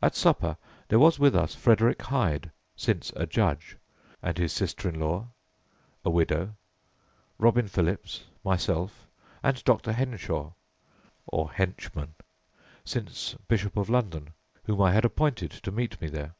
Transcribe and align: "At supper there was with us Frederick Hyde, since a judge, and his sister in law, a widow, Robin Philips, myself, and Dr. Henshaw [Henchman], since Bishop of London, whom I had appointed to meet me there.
"At 0.00 0.14
supper 0.14 0.56
there 0.86 1.00
was 1.00 1.18
with 1.18 1.34
us 1.34 1.56
Frederick 1.56 2.00
Hyde, 2.02 2.52
since 2.76 3.12
a 3.16 3.26
judge, 3.26 3.76
and 4.22 4.38
his 4.38 4.52
sister 4.52 4.88
in 4.88 5.00
law, 5.00 5.30
a 6.04 6.10
widow, 6.10 6.54
Robin 7.38 7.66
Philips, 7.66 8.22
myself, 8.44 9.08
and 9.42 9.64
Dr. 9.64 9.90
Henshaw 9.90 10.52
[Henchman], 11.32 12.14
since 12.84 13.34
Bishop 13.48 13.76
of 13.76 13.90
London, 13.90 14.32
whom 14.62 14.80
I 14.80 14.92
had 14.92 15.04
appointed 15.04 15.50
to 15.50 15.72
meet 15.72 16.00
me 16.00 16.06
there. 16.08 16.36